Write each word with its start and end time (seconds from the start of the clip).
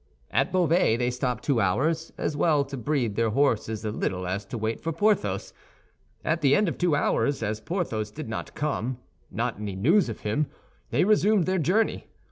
At 0.31 0.51
Beauvais 0.51 0.97
they 0.97 1.11
stopped 1.11 1.43
two 1.43 1.61
hours, 1.61 2.11
as 2.17 2.35
well 2.35 2.65
to 2.65 2.75
breathe 2.75 3.13
their 3.15 3.29
horses 3.29 3.85
a 3.85 3.91
little 3.91 4.25
as 4.25 4.45
to 4.45 4.57
wait 4.57 4.81
for 4.81 4.91
Porthos. 4.91 5.53
At 6.25 6.41
the 6.41 6.55
end 6.55 6.67
of 6.67 6.79
two 6.79 6.95
hours, 6.95 7.43
as 7.43 7.61
Porthos 7.61 8.09
did 8.09 8.27
not 8.27 8.55
come, 8.55 8.97
not 9.29 9.59
any 9.59 9.75
news 9.75 10.09
of 10.09 10.21
him, 10.21 10.47
they 10.89 11.03
resumed 11.03 11.45
their 11.45 11.59
journey. 11.59 12.07